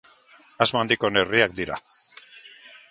[0.65, 1.81] Asmo handiko neurriak dira.